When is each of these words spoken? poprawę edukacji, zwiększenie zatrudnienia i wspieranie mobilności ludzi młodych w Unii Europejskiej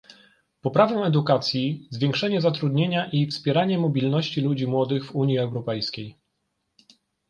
poprawę 0.61 0.95
edukacji, 0.95 1.87
zwiększenie 1.91 2.41
zatrudnienia 2.41 3.09
i 3.11 3.27
wspieranie 3.27 3.77
mobilności 3.77 4.41
ludzi 4.41 4.67
młodych 4.67 5.05
w 5.05 5.15
Unii 5.15 5.37
Europejskiej 5.39 6.17